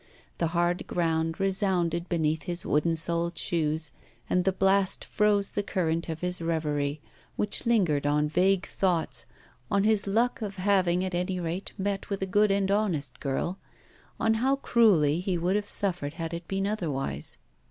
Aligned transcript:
The 0.39 0.47
hard 0.57 0.87
ground 0.87 1.39
resounded 1.39 2.09
beneath 2.09 2.41
his 2.41 2.65
wooden 2.65 2.95
soled 2.95 3.37
shoes, 3.37 3.91
and 4.27 4.45
the 4.45 4.51
blast 4.51 5.05
froze 5.05 5.51
the 5.51 5.61
current 5.61 6.09
of 6.09 6.21
his 6.21 6.41
reverie, 6.41 6.99
which 7.35 7.67
lingered 7.67 8.07
on 8.07 8.27
vague 8.27 8.65
thoughts, 8.65 9.27
on 9.69 9.83
his 9.83 10.07
luck 10.07 10.41
of 10.41 10.55
having, 10.55 11.05
at 11.05 11.13
any 11.13 11.39
rate, 11.39 11.71
met 11.77 12.09
with 12.09 12.23
a 12.23 12.25
good 12.25 12.49
and 12.49 12.71
honest 12.71 13.19
girl, 13.19 13.59
on 14.19 14.33
how 14.33 14.55
cruelly 14.55 15.19
he 15.19 15.37
would 15.37 15.55
have 15.55 15.69
suffered 15.69 16.15
had 16.15 16.33
it 16.33 16.47
been 16.47 16.65
otherwise. 16.65 17.37